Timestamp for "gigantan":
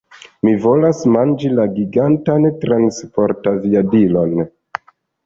1.75-2.47